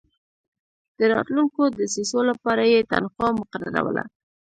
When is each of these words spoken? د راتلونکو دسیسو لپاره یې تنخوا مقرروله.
د 0.97 0.99
راتلونکو 1.13 1.61
دسیسو 1.79 2.19
لپاره 2.29 2.63
یې 2.71 2.79
تنخوا 2.91 3.27
مقرروله. 3.39 4.03